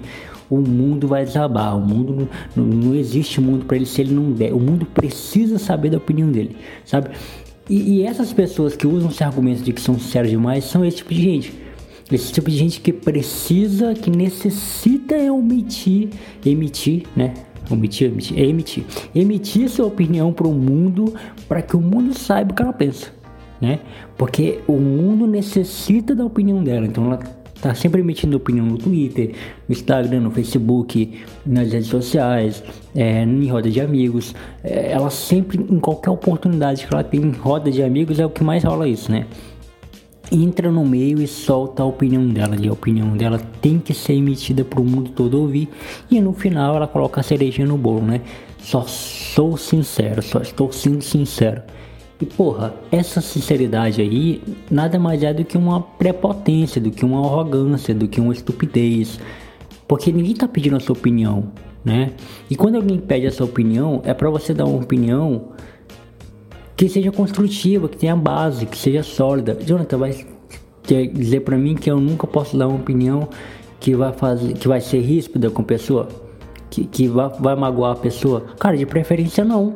o 0.50 0.60
mundo 0.60 1.08
vai 1.08 1.24
desabar. 1.24 1.74
O 1.78 1.80
mundo 1.80 2.28
não, 2.54 2.64
não, 2.64 2.76
não 2.88 2.94
existe 2.94 3.40
mundo 3.40 3.64
para 3.64 3.76
ele 3.76 3.86
se 3.86 4.02
ele 4.02 4.12
não 4.12 4.32
der. 4.32 4.52
O 4.52 4.60
mundo 4.60 4.84
precisa 4.84 5.58
saber 5.58 5.88
da 5.88 5.96
opinião 5.96 6.30
dele, 6.30 6.56
sabe? 6.84 7.10
E, 7.72 8.00
e 8.00 8.02
essas 8.02 8.34
pessoas 8.34 8.76
que 8.76 8.86
usam 8.86 9.08
esse 9.08 9.24
argumento 9.24 9.62
de 9.62 9.72
que 9.72 9.80
são 9.80 9.98
sérios 9.98 10.30
demais 10.30 10.64
são 10.64 10.84
esse 10.84 10.98
tipo 10.98 11.14
de 11.14 11.22
gente. 11.22 11.54
Esse 12.12 12.30
tipo 12.30 12.50
de 12.50 12.56
gente 12.58 12.78
que 12.82 12.92
precisa, 12.92 13.94
que 13.94 14.10
necessita 14.10 15.14
omitir, 15.32 16.10
emitir, 16.44 17.04
né? 17.16 17.32
Omitir, 17.70 18.08
emitir, 18.08 18.38
emitir. 18.38 18.84
Emitir 19.14 19.70
sua 19.70 19.86
opinião 19.86 20.34
para 20.34 20.46
o 20.46 20.52
mundo, 20.52 21.14
para 21.48 21.62
que 21.62 21.74
o 21.74 21.80
mundo 21.80 22.12
saiba 22.12 22.52
o 22.52 22.54
que 22.54 22.60
ela 22.60 22.74
pensa, 22.74 23.10
né? 23.58 23.78
Porque 24.18 24.60
o 24.68 24.74
mundo 24.74 25.26
necessita 25.26 26.14
da 26.14 26.26
opinião 26.26 26.62
dela, 26.62 26.84
então 26.84 27.06
ela 27.06 27.20
tá 27.62 27.72
sempre 27.74 28.00
emitindo 28.00 28.36
opinião 28.36 28.66
no 28.66 28.76
Twitter, 28.76 29.34
no 29.68 29.72
Instagram, 29.72 30.20
no 30.20 30.30
Facebook, 30.32 31.22
nas 31.46 31.72
redes 31.72 31.88
sociais, 31.88 32.62
é, 32.94 33.22
em 33.22 33.48
roda 33.48 33.70
de 33.70 33.80
amigos. 33.80 34.34
É, 34.64 34.90
ela 34.90 35.10
sempre, 35.10 35.58
em 35.58 35.78
qualquer 35.78 36.10
oportunidade 36.10 36.84
que 36.84 36.92
ela 36.92 37.04
tem 37.04 37.20
em 37.20 37.30
roda 37.30 37.70
de 37.70 37.80
amigos, 37.80 38.18
é 38.18 38.26
o 38.26 38.30
que 38.30 38.42
mais 38.42 38.64
rola 38.64 38.88
isso, 38.88 39.10
né? 39.12 39.26
Entra 40.30 40.72
no 40.72 40.84
meio 40.84 41.22
e 41.22 41.26
solta 41.28 41.84
a 41.84 41.86
opinião 41.86 42.26
dela. 42.26 42.56
E 42.60 42.66
a 42.66 42.72
opinião 42.72 43.16
dela 43.16 43.38
tem 43.60 43.78
que 43.78 43.94
ser 43.94 44.14
emitida 44.14 44.64
para 44.64 44.80
o 44.80 44.84
mundo 44.84 45.10
todo 45.10 45.40
ouvir. 45.40 45.68
E 46.10 46.20
no 46.20 46.32
final 46.32 46.74
ela 46.74 46.88
coloca 46.88 47.20
a 47.20 47.22
cerejinha 47.22 47.66
no 47.66 47.78
bolo, 47.78 48.02
né? 48.02 48.22
Só 48.58 48.82
sou 48.82 49.56
sincero, 49.56 50.20
só 50.22 50.40
estou 50.40 50.72
sendo 50.72 51.02
sincero. 51.02 51.62
E 52.22 52.26
porra, 52.26 52.72
essa 52.92 53.20
sinceridade 53.20 54.00
aí 54.00 54.40
nada 54.70 54.96
mais 54.96 55.24
é 55.24 55.34
do 55.34 55.44
que 55.44 55.58
uma 55.58 55.80
prepotência, 55.80 56.80
do 56.80 56.92
que 56.92 57.04
uma 57.04 57.18
arrogância, 57.18 57.92
do 57.92 58.06
que 58.06 58.20
uma 58.20 58.32
estupidez. 58.32 59.18
Porque 59.88 60.12
ninguém 60.12 60.32
tá 60.32 60.46
pedindo 60.46 60.76
a 60.76 60.80
sua 60.80 60.92
opinião, 60.92 61.50
né? 61.84 62.12
E 62.48 62.54
quando 62.54 62.76
alguém 62.76 63.00
pede 63.00 63.26
a 63.26 63.32
sua 63.32 63.46
opinião, 63.46 64.00
é 64.04 64.14
para 64.14 64.30
você 64.30 64.54
dar 64.54 64.66
uma 64.66 64.80
opinião 64.80 65.48
que 66.76 66.88
seja 66.88 67.10
construtiva, 67.10 67.88
que 67.88 67.96
tenha 67.96 68.14
base, 68.14 68.66
que 68.66 68.78
seja 68.78 69.02
sólida. 69.02 69.58
Jonathan 69.66 69.98
vai 69.98 70.24
dizer 71.12 71.40
para 71.40 71.58
mim 71.58 71.74
que 71.74 71.90
eu 71.90 71.98
nunca 71.98 72.24
posso 72.24 72.56
dar 72.56 72.68
uma 72.68 72.76
opinião 72.76 73.28
que 73.80 73.96
vai 73.96 74.12
fazer, 74.12 74.52
que 74.52 74.68
vai 74.68 74.80
ser 74.80 75.00
ríspida 75.00 75.50
com 75.50 75.62
a 75.62 75.64
pessoa, 75.64 76.06
que, 76.70 76.84
que 76.84 77.08
vai, 77.08 77.30
vai 77.40 77.56
magoar 77.56 77.94
a 77.94 77.96
pessoa. 77.96 78.44
Cara, 78.60 78.76
de 78.76 78.86
preferência 78.86 79.44
não. 79.44 79.74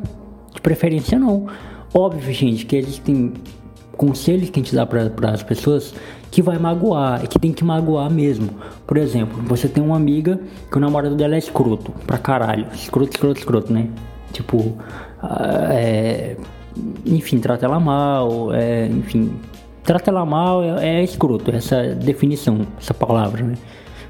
De 0.54 0.60
preferência 0.60 1.18
não. 1.18 1.48
Óbvio, 1.94 2.32
gente, 2.32 2.66
que 2.66 2.76
existem 2.76 3.32
conselhos 3.96 4.50
que 4.50 4.60
a 4.60 4.62
gente 4.62 4.74
dá 4.74 4.84
para 4.84 5.30
as 5.30 5.42
pessoas 5.42 5.94
que 6.30 6.42
vai 6.42 6.58
magoar, 6.58 7.24
e 7.24 7.26
que 7.26 7.38
tem 7.38 7.52
que 7.52 7.64
magoar 7.64 8.10
mesmo. 8.10 8.50
Por 8.86 8.96
exemplo, 8.98 9.42
você 9.44 9.68
tem 9.68 9.82
uma 9.82 9.96
amiga 9.96 10.38
que 10.70 10.76
o 10.76 10.80
namorado 10.80 11.16
dela 11.16 11.34
é 11.34 11.38
escroto, 11.38 11.92
pra 12.06 12.18
caralho. 12.18 12.66
Escroto, 12.74 13.12
escroto, 13.12 13.38
escroto, 13.38 13.72
né? 13.72 13.88
Tipo, 14.32 14.76
ah, 15.22 15.68
é, 15.70 16.36
enfim, 17.06 17.38
trata 17.38 17.64
ela 17.64 17.80
mal, 17.80 18.52
é, 18.52 18.86
enfim, 18.86 19.32
trata 19.82 20.10
ela 20.10 20.26
mal 20.26 20.62
é, 20.62 21.00
é 21.00 21.02
escroto, 21.02 21.50
essa 21.50 21.94
definição, 21.94 22.66
essa 22.78 22.92
palavra, 22.92 23.42
né? 23.42 23.54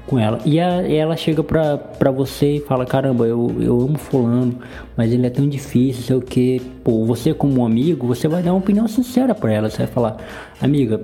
Com 0.07 0.17
ela. 0.17 0.39
E, 0.45 0.57
a, 0.57 0.89
ela 0.89 1.17
chega 1.17 1.43
pra, 1.43 1.77
pra 1.77 2.09
você 2.11 2.55
e 2.55 2.59
fala: 2.61 2.85
Caramba, 2.85 3.27
eu, 3.27 3.53
eu 3.59 3.81
amo 3.81 3.97
Fulano, 3.97 4.57
mas 4.95 5.11
ele 5.11 5.27
é 5.27 5.29
tão 5.29 5.47
difícil, 5.47 6.01
sei 6.01 6.15
o 6.15 6.21
que. 6.21 6.61
Pô, 6.83 7.05
você, 7.05 7.33
como 7.33 7.61
um 7.61 7.65
amigo, 7.65 8.07
você 8.07 8.27
vai 8.27 8.41
dar 8.41 8.53
uma 8.53 8.59
opinião 8.59 8.87
sincera 8.87 9.35
pra 9.35 9.51
ela. 9.51 9.69
Você 9.69 9.79
vai 9.79 9.87
falar: 9.87 10.17
Amiga, 10.61 11.01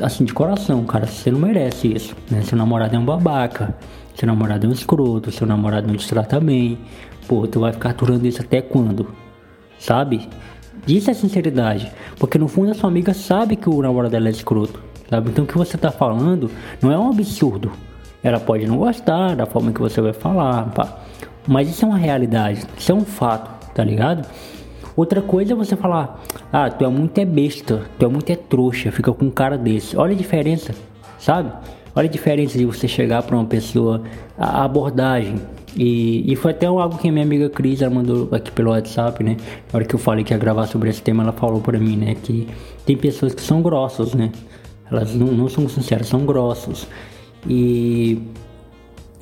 assim, 0.00 0.24
de 0.24 0.32
coração, 0.32 0.84
cara, 0.84 1.06
você 1.06 1.30
não 1.30 1.38
merece 1.38 1.94
isso, 1.94 2.16
né? 2.28 2.42
Seu 2.42 2.58
namorado 2.58 2.96
é 2.96 2.98
um 2.98 3.04
babaca, 3.04 3.72
seu 4.16 4.26
namorado 4.26 4.66
é 4.66 4.68
um 4.68 4.72
escroto, 4.72 5.30
seu 5.30 5.46
namorado 5.46 5.86
não 5.86 5.96
te 5.96 6.08
trata 6.08 6.40
bem. 6.40 6.78
Pô, 7.28 7.46
tu 7.46 7.60
vai 7.60 7.72
ficar 7.72 7.90
aturando 7.90 8.26
isso 8.26 8.42
até 8.42 8.60
quando? 8.60 9.06
Sabe? 9.78 10.28
Isso 10.86 11.10
é 11.10 11.14
sinceridade. 11.14 11.90
Porque 12.18 12.36
no 12.36 12.48
fundo 12.48 12.72
a 12.72 12.74
sua 12.74 12.90
amiga 12.90 13.14
sabe 13.14 13.56
que 13.56 13.68
o 13.68 13.80
namorado 13.80 14.10
dela 14.10 14.28
é 14.28 14.30
escroto. 14.30 14.82
Sabe? 15.08 15.30
Então 15.30 15.44
o 15.44 15.46
que 15.46 15.56
você 15.56 15.78
tá 15.78 15.90
falando 15.90 16.50
não 16.82 16.90
é 16.90 16.98
um 16.98 17.08
absurdo. 17.10 17.72
Ela 18.24 18.40
pode 18.40 18.66
não 18.66 18.78
gostar 18.78 19.36
da 19.36 19.46
forma 19.46 19.70
que 19.70 19.80
você 19.80 20.00
vai 20.00 20.12
falar, 20.12 20.70
pá. 20.70 20.98
mas 21.46 21.68
isso 21.68 21.84
é 21.84 21.88
uma 21.88 21.98
realidade, 21.98 22.64
isso 22.76 22.90
é 22.90 22.94
um 22.94 23.04
fato, 23.04 23.72
tá 23.74 23.84
ligado? 23.84 24.26
Outra 24.96 25.20
coisa 25.20 25.52
é 25.52 25.56
você 25.56 25.76
falar, 25.76 26.22
ah, 26.52 26.70
tu 26.70 26.84
é 26.84 26.88
muito 26.88 27.18
é 27.18 27.24
besta, 27.24 27.82
tu 27.98 28.06
é 28.06 28.08
muito 28.08 28.30
é 28.30 28.36
trouxa, 28.36 28.90
fica 28.90 29.12
com 29.12 29.26
um 29.26 29.30
cara 29.30 29.58
desse. 29.58 29.96
Olha 29.96 30.14
a 30.14 30.16
diferença, 30.16 30.74
sabe? 31.18 31.52
Olha 31.94 32.08
a 32.08 32.10
diferença 32.10 32.56
de 32.56 32.64
você 32.64 32.88
chegar 32.88 33.22
para 33.22 33.36
uma 33.36 33.44
pessoa, 33.44 34.02
a 34.38 34.64
abordagem, 34.64 35.40
e, 35.76 36.32
e 36.32 36.36
foi 36.36 36.52
até 36.52 36.66
algo 36.66 36.96
que 36.96 37.08
a 37.08 37.12
minha 37.12 37.24
amiga 37.24 37.50
Cris 37.50 37.82
ela 37.82 37.92
mandou 37.92 38.28
aqui 38.30 38.50
pelo 38.52 38.70
WhatsApp, 38.70 39.22
né? 39.24 39.36
Na 39.72 39.78
hora 39.78 39.84
que 39.84 39.94
eu 39.94 39.98
falei 39.98 40.24
que 40.24 40.32
ia 40.32 40.38
gravar 40.38 40.66
sobre 40.66 40.88
esse 40.88 41.02
tema, 41.02 41.22
ela 41.22 41.32
falou 41.32 41.60
pra 41.60 41.78
mim, 41.78 41.96
né? 41.96 42.14
Que 42.14 42.48
tem 42.86 42.96
pessoas 42.96 43.34
que 43.34 43.42
são 43.42 43.60
grossas, 43.60 44.14
né? 44.14 44.30
Elas 44.90 45.14
não, 45.14 45.26
não 45.26 45.48
são 45.48 45.68
sinceras, 45.68 46.06
são 46.06 46.24
grossas. 46.24 46.86
E, 47.46 48.22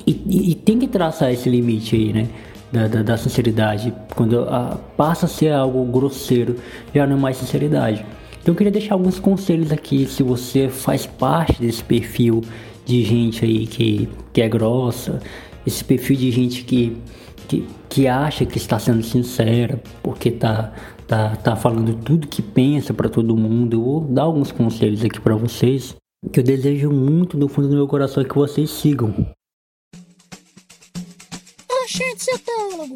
e, 0.05 0.51
e, 0.51 0.55
tem 0.55 0.79
que 0.79 0.87
traçar 0.87 1.31
esse 1.31 1.49
limite 1.49 1.95
aí, 1.95 2.13
né? 2.13 2.29
Da, 2.71 2.87
da, 2.87 3.03
da 3.03 3.17
sinceridade. 3.17 3.93
Quando 4.15 4.41
a, 4.41 4.77
passa 4.97 5.25
a 5.25 5.29
ser 5.29 5.51
algo 5.51 5.83
grosseiro, 5.85 6.55
já 6.93 7.05
não 7.05 7.17
é 7.17 7.19
mais 7.19 7.37
sinceridade. 7.37 8.05
Então 8.41 8.53
eu 8.53 8.57
queria 8.57 8.71
deixar 8.71 8.95
alguns 8.95 9.19
conselhos 9.19 9.71
aqui, 9.71 10.05
se 10.05 10.21
você 10.21 10.67
faz 10.67 11.05
parte 11.05 11.61
desse 11.61 11.83
perfil 11.83 12.41
de 12.85 13.03
gente 13.03 13.45
aí 13.45 13.65
que, 13.65 14.09
que 14.33 14.41
é 14.41 14.49
grossa, 14.49 15.21
esse 15.65 15.83
perfil 15.83 16.17
de 16.17 16.29
gente 16.29 16.63
que, 16.65 16.97
que, 17.47 17.65
que 17.87 18.07
acha 18.07 18.45
que 18.45 18.57
está 18.57 18.77
sendo 18.79 19.01
sincera, 19.01 19.81
porque 20.01 20.29
tá, 20.29 20.73
tá, 21.07 21.35
tá 21.37 21.55
falando 21.55 21.93
tudo 21.93 22.27
que 22.27 22.41
pensa 22.41 22.93
para 22.93 23.07
todo 23.07 23.37
mundo. 23.37 23.75
Eu 23.75 23.83
vou 23.83 24.01
dar 24.01 24.23
alguns 24.23 24.51
conselhos 24.51 25.05
aqui 25.05 25.21
para 25.21 25.35
vocês 25.35 25.95
que 26.31 26.39
eu 26.39 26.43
desejo 26.43 26.91
muito 26.91 27.37
do 27.37 27.47
fundo 27.47 27.69
do 27.69 27.75
meu 27.75 27.87
coração 27.87 28.23
que 28.23 28.35
vocês 28.35 28.69
sigam. 28.69 29.13
Ah, 31.69 31.85
gente, 31.87 32.23
seu 32.23 32.39
teólogo, 32.39 32.93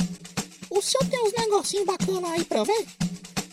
o 0.69 0.81
senhor 0.81 1.10
tem 1.10 1.24
uns 1.24 1.34
negocinhos 1.34 1.86
bacanas 1.86 2.31
aí 2.31 2.46
pra 2.46 2.63
ver? 2.63 2.86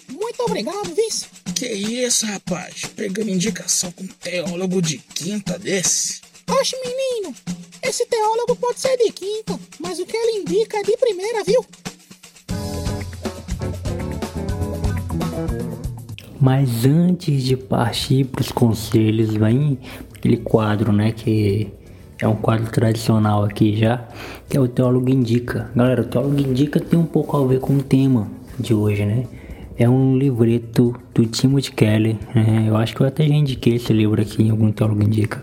Muito 0.09 0.43
obrigado, 0.43 0.95
vice. 0.95 1.27
Que 1.55 1.67
isso, 1.67 2.27
rapaz? 2.27 2.85
Pegando 2.97 3.31
indicação 3.31 3.91
com 3.93 4.05
um 4.05 4.09
teólogo 4.09 4.81
de 4.83 4.99
quinta 4.99 5.59
desse? 5.59 6.21
Oxe, 6.49 6.77
menino, 6.85 7.35
esse 7.83 8.07
teólogo 8.07 8.57
pode 8.57 8.81
ser 8.81 8.97
de 8.97 9.13
quinta, 9.13 9.59
mas 9.79 9.99
o 9.99 10.07
que 10.07 10.17
ele 10.17 10.39
indica 10.39 10.79
é 10.79 10.83
de 10.83 10.97
primeira, 10.97 11.45
viu? 11.45 11.65
Mas 16.45 16.85
antes 16.85 17.43
de 17.43 17.57
partir 17.57 18.25
para 18.25 18.43
os 18.43 18.53
conselhos, 18.53 19.35
vem 19.35 19.79
aquele 20.15 20.37
quadro, 20.37 20.93
né? 20.93 21.11
Que 21.11 21.69
é 22.21 22.29
um 22.29 22.37
quadro 22.37 22.71
tradicional 22.71 23.45
aqui 23.45 23.75
já, 23.75 24.07
que 24.47 24.55
é 24.55 24.61
o 24.61 24.69
Teólogo 24.69 25.09
Indica. 25.09 25.71
Galera, 25.75 26.03
o 26.03 26.05
Teólogo 26.05 26.39
Indica 26.39 26.79
tem 26.79 26.99
um 26.99 27.07
pouco 27.07 27.35
a 27.39 27.47
ver 27.47 27.61
com 27.61 27.79
o 27.79 27.83
tema 27.83 28.29
de 28.61 28.75
hoje, 28.75 29.07
né? 29.07 29.25
É 29.79 29.89
um 29.89 30.19
livreto 30.19 30.95
do 31.15 31.25
Timothy 31.25 31.73
Kelly. 31.73 32.19
Né? 32.35 32.67
Eu 32.69 32.77
acho 32.77 32.95
que 32.95 33.01
eu 33.01 33.07
até 33.07 33.27
já 33.27 33.35
indiquei 33.35 33.77
esse 33.77 33.95
livro 33.95 34.21
aqui 34.21 34.43
em 34.43 34.51
algum 34.51 34.71
Teólogo 34.71 35.03
Indica. 35.03 35.43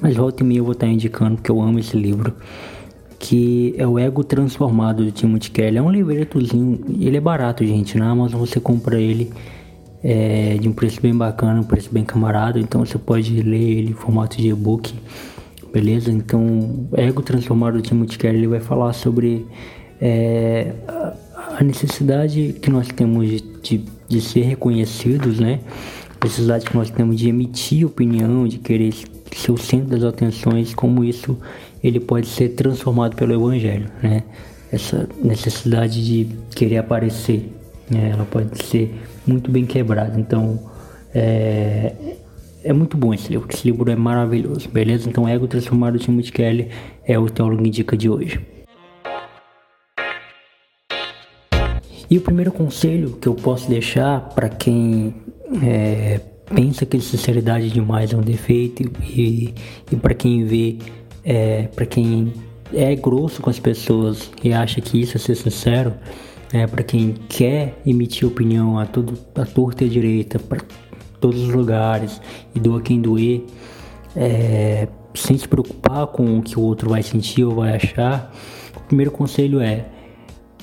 Mas 0.00 0.16
volta 0.16 0.42
e 0.42 0.46
meia 0.46 0.60
eu 0.60 0.64
vou 0.64 0.72
estar 0.72 0.86
indicando 0.86 1.42
que 1.42 1.50
eu 1.50 1.60
amo 1.60 1.78
esse 1.78 1.94
livro. 1.94 2.32
Que 3.18 3.74
é 3.76 3.86
o 3.86 3.98
Ego 3.98 4.24
Transformado 4.24 5.04
do 5.04 5.12
Timothy 5.12 5.50
Kelly. 5.50 5.76
É 5.76 5.82
um 5.82 5.90
livretozinho, 5.90 6.80
ele 6.98 7.18
é 7.18 7.20
barato, 7.20 7.66
gente. 7.66 7.98
Na 7.98 8.08
Amazon 8.08 8.40
você 8.40 8.58
compra 8.58 8.98
ele 8.98 9.30
é, 10.02 10.56
de 10.60 10.68
um 10.68 10.72
preço 10.72 11.00
bem 11.00 11.14
bacana, 11.14 11.60
um 11.60 11.64
preço 11.64 11.90
bem 11.92 12.04
camarada. 12.04 12.58
Então 12.58 12.84
você 12.84 12.98
pode 12.98 13.40
ler 13.42 13.78
ele 13.78 13.90
em 13.90 13.94
formato 13.94 14.36
de 14.36 14.48
e-book, 14.48 14.94
beleza? 15.72 16.10
Então, 16.10 16.88
Ego 16.94 17.22
Transformado 17.22 17.74
do 17.74 17.82
Timothy 17.82 18.18
Kelly 18.18 18.38
ele 18.38 18.48
vai 18.48 18.60
falar 18.60 18.92
sobre 18.92 19.46
é, 20.00 20.72
a 21.58 21.62
necessidade 21.62 22.56
que 22.60 22.70
nós 22.70 22.88
temos 22.88 23.28
de, 23.28 23.40
de, 23.62 23.84
de 24.08 24.20
ser 24.20 24.42
reconhecidos, 24.42 25.38
né? 25.38 25.60
A 26.20 26.24
necessidade 26.24 26.64
que 26.64 26.74
nós 26.76 26.90
temos 26.90 27.16
de 27.16 27.28
emitir 27.28 27.86
opinião, 27.86 28.46
de 28.46 28.58
querer 28.58 28.92
ser 29.34 29.52
o 29.52 29.56
centro 29.56 29.88
das 29.88 30.04
atenções, 30.04 30.74
como 30.74 31.02
isso 31.04 31.38
ele 31.82 31.98
pode 31.98 32.26
ser 32.26 32.50
transformado 32.50 33.16
pelo 33.16 33.32
Evangelho, 33.32 33.86
né? 34.02 34.22
Essa 34.70 35.08
necessidade 35.22 36.04
de 36.04 36.28
querer 36.54 36.78
aparecer, 36.78 37.52
né? 37.90 38.10
Ela 38.12 38.24
pode 38.24 38.64
ser 38.64 38.94
muito 39.26 39.50
bem 39.50 39.64
quebrada. 39.66 40.18
Então, 40.18 40.58
é, 41.14 41.94
é 42.64 42.72
muito 42.72 42.96
bom 42.96 43.12
esse 43.12 43.30
livro. 43.30 43.48
Esse 43.50 43.70
livro 43.70 43.90
é 43.90 43.96
maravilhoso, 43.96 44.68
beleza? 44.68 45.08
Então, 45.08 45.28
Ego 45.28 45.46
Transformado 45.46 45.98
de 45.98 46.04
Timothy 46.04 46.32
Kelly 46.32 46.68
é 47.04 47.18
o 47.18 47.28
Teólogo 47.28 47.66
Indica 47.66 47.96
de 47.96 48.08
hoje. 48.08 48.40
E 52.10 52.18
o 52.18 52.20
primeiro 52.20 52.52
conselho 52.52 53.16
que 53.20 53.26
eu 53.26 53.34
posso 53.34 53.68
deixar 53.70 54.20
para 54.34 54.48
quem 54.48 55.14
é, 55.62 56.20
pensa 56.54 56.84
que 56.84 57.00
sinceridade 57.00 57.70
demais 57.70 58.12
é 58.12 58.16
um 58.16 58.20
defeito 58.20 58.82
e, 59.02 59.54
e 59.90 59.96
para 59.96 60.12
quem 60.12 60.44
vê, 60.44 60.76
é, 61.24 61.62
para 61.74 61.86
quem 61.86 62.32
é 62.74 62.94
grosso 62.94 63.40
com 63.40 63.48
as 63.48 63.58
pessoas 63.58 64.30
e 64.42 64.52
acha 64.52 64.80
que 64.80 65.00
isso 65.00 65.16
é 65.16 65.20
ser 65.20 65.36
sincero, 65.36 65.94
é, 66.52 66.66
para 66.66 66.82
quem 66.82 67.14
quer 67.28 67.80
emitir 67.84 68.26
opinião 68.28 68.78
a 68.78 68.86
tudo, 68.86 69.18
a 69.34 69.44
torta 69.44 69.84
e 69.84 69.86
a 69.86 69.90
direita, 69.90 70.38
para 70.38 70.60
todos 71.20 71.40
os 71.40 71.54
lugares 71.54 72.20
e 72.54 72.60
doa 72.60 72.80
quem 72.80 73.00
doer, 73.00 73.44
é, 74.14 74.88
sem 75.14 75.36
se 75.38 75.48
preocupar 75.48 76.06
com 76.08 76.38
o 76.38 76.42
que 76.42 76.58
o 76.58 76.62
outro 76.62 76.90
vai 76.90 77.02
sentir 77.02 77.44
ou 77.44 77.54
vai 77.54 77.76
achar, 77.76 78.32
o 78.76 78.80
primeiro 78.80 79.10
conselho 79.10 79.60
é 79.60 79.86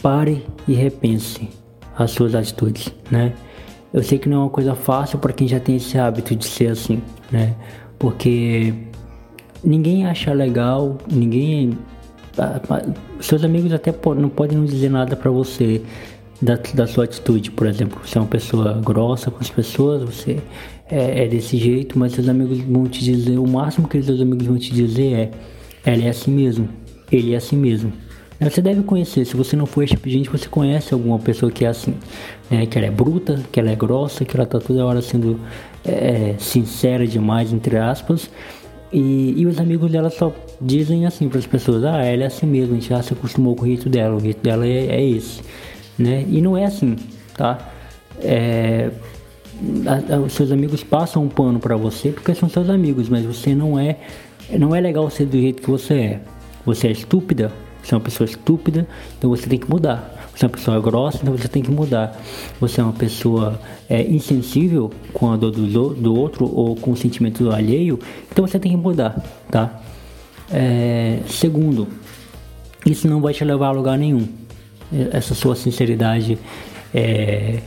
pare 0.01 0.45
e 0.67 0.73
repense 0.73 1.49
as 1.97 2.11
suas 2.11 2.35
atitudes, 2.35 2.93
né? 3.11 3.33
Eu 3.91 4.03
sei 4.03 4.19
que 4.19 4.29
não 4.29 4.37
é 4.37 4.39
uma 4.41 4.49
coisa 4.49 4.75
fácil 4.75 5.17
para 5.17 5.33
quem 5.33 5.47
já 5.47 5.59
tem 5.59 5.75
esse 5.77 5.97
hábito 5.97 6.35
de 6.35 6.45
ser 6.45 6.67
assim, 6.71 7.01
né? 7.31 7.55
Porque 7.97 8.73
ninguém 9.63 10.05
acha 10.05 10.31
legal, 10.31 10.97
ninguém. 11.11 11.77
Seus 13.19 13.43
amigos 13.43 13.73
até 13.73 13.93
não 14.17 14.29
podem 14.29 14.57
não 14.57 14.65
dizer 14.65 14.89
nada 14.89 15.15
para 15.15 15.29
você 15.29 15.81
da, 16.41 16.57
da 16.73 16.87
sua 16.87 17.03
atitude, 17.03 17.51
por 17.51 17.67
exemplo. 17.67 17.99
Você 18.03 18.17
é 18.17 18.21
uma 18.21 18.27
pessoa 18.27 18.73
grossa 18.83 19.29
com 19.29 19.39
as 19.39 19.49
pessoas, 19.49 20.03
você 20.03 20.39
é, 20.89 21.25
é, 21.25 21.27
desse 21.27 21.57
jeito, 21.57 21.97
mas 21.97 22.13
seus 22.13 22.27
amigos 22.27 22.59
vão 22.59 22.85
te 22.85 23.03
dizer, 23.03 23.37
o 23.37 23.47
máximo 23.47 23.87
que 23.87 24.01
seus 24.01 24.21
amigos 24.21 24.47
vão 24.47 24.57
te 24.57 24.73
dizer 24.73 25.13
é: 25.13 25.31
ela 25.85 26.03
é 26.03 26.09
assim 26.09 26.31
mesmo, 26.31 26.67
ele 27.11 27.33
é 27.33 27.37
assim 27.37 27.55
mesmo. 27.55 27.91
Você 28.41 28.61
deve 28.61 28.83
conhecer, 28.83 29.25
se 29.25 29.35
você 29.35 29.57
não 29.57 29.65
for 29.65 29.83
esse 29.83 29.95
tipo 29.95 30.07
de 30.07 30.13
gente, 30.13 30.29
você 30.29 30.47
conhece 30.47 30.93
alguma 30.93 31.19
pessoa 31.19 31.51
que 31.51 31.65
é 31.65 31.67
assim, 31.67 31.93
né? 32.49 32.65
que 32.65 32.77
ela 32.77 32.87
é 32.87 32.91
bruta, 32.91 33.43
que 33.51 33.59
ela 33.59 33.69
é 33.69 33.75
grossa, 33.75 34.23
que 34.23 34.33
ela 34.33 34.45
tá 34.45 34.61
toda 34.61 34.85
hora 34.85 35.01
sendo 35.01 35.37
é, 35.83 36.35
sincera 36.37 37.05
demais, 37.05 37.51
entre 37.51 37.77
aspas, 37.77 38.29
e, 38.93 39.33
e, 39.35 39.45
os 39.45 39.59
amigos 39.59 39.91
dela 39.91 40.09
só 40.09 40.33
dizem 40.61 41.05
assim 41.05 41.29
para 41.29 41.39
as 41.39 41.45
pessoas: 41.45 41.83
ah, 41.83 42.03
ela 42.03 42.23
é 42.23 42.27
assim 42.27 42.45
mesmo, 42.45 42.73
a 42.73 42.79
gente 42.79 42.89
já 42.89 43.01
se 43.01 43.13
acostumou 43.13 43.55
com 43.55 43.63
o 43.63 43.67
jeito 43.67 43.89
dela, 43.89 44.15
o 44.15 44.19
jeito 44.19 44.41
dela 44.41 44.65
é, 44.65 44.87
é 44.87 45.05
esse, 45.05 45.41
né? 45.97 46.25
E 46.27 46.41
não 46.41 46.57
é 46.57 46.65
assim, 46.65 46.95
tá? 47.35 47.71
É, 48.21 48.91
a, 49.85 50.15
a, 50.15 50.19
os 50.19 50.33
seus 50.33 50.51
amigos 50.51 50.83
passam 50.83 51.23
um 51.23 51.29
pano 51.29 51.59
para 51.59 51.75
você 51.75 52.09
porque 52.11 52.33
são 52.33 52.49
seus 52.49 52.69
amigos, 52.69 53.09
mas 53.09 53.25
você 53.25 53.55
não 53.55 53.79
é, 53.79 53.97
não 54.57 54.75
é 54.75 54.81
legal 54.81 55.09
ser 55.09 55.25
do 55.25 55.39
jeito 55.39 55.61
que 55.61 55.69
você 55.69 55.93
é. 55.93 56.21
Você 56.65 56.87
é 56.87 56.91
estúpida, 56.91 57.51
você 57.81 57.93
é 57.93 57.97
uma 57.97 58.03
pessoa 58.03 58.25
estúpida, 58.25 58.87
então 59.17 59.29
você 59.29 59.47
tem 59.47 59.57
que 59.57 59.69
mudar. 59.69 60.15
Você 60.35 60.45
é 60.45 60.47
uma 60.47 60.53
pessoa 60.53 60.79
grossa, 60.79 61.19
então 61.21 61.35
você 61.35 61.47
tem 61.47 61.61
que 61.61 61.71
mudar. 61.71 62.17
Você 62.59 62.79
é 62.79 62.83
uma 62.83 62.93
pessoa 62.93 63.59
é, 63.89 64.03
insensível 64.03 64.91
com 65.13 65.31
a 65.31 65.37
dor 65.37 65.51
do, 65.51 65.93
do 65.93 66.15
outro 66.15 66.45
ou 66.45 66.75
com 66.75 66.91
o 66.91 66.97
sentimento 66.97 67.43
do 67.43 67.51
alheio, 67.51 67.99
então 68.31 68.45
você 68.47 68.59
tem 68.59 68.71
que 68.71 68.77
mudar, 68.77 69.21
tá? 69.51 69.81
É, 70.51 71.19
segundo, 71.27 71.87
isso 72.85 73.07
não 73.07 73.21
vai 73.21 73.33
te 73.33 73.43
levar 73.43 73.67
a 73.67 73.71
lugar 73.71 73.97
nenhum. 73.97 74.27
Essa 75.11 75.35
sua 75.35 75.55
sinceridade 75.55 76.37
é, 76.93 77.59